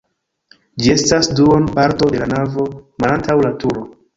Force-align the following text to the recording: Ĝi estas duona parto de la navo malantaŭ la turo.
Ĝi 0.83 0.89
estas 0.93 1.29
duona 1.41 1.75
parto 1.75 2.09
de 2.15 2.23
la 2.25 2.31
navo 2.35 2.67
malantaŭ 3.05 3.37
la 3.47 3.57
turo. 3.65 3.89